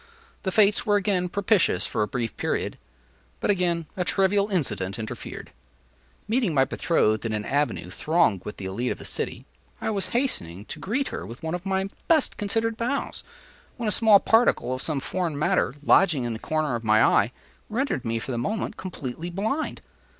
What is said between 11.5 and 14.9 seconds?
of my best considered bows, when a small particle of